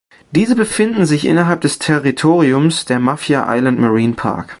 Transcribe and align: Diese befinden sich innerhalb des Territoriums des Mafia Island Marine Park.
Diese 0.31 0.55
befinden 0.55 1.05
sich 1.05 1.25
innerhalb 1.25 1.61
des 1.61 1.77
Territoriums 1.77 2.85
des 2.85 2.97
Mafia 2.97 3.45
Island 3.55 3.77
Marine 3.79 4.13
Park. 4.15 4.47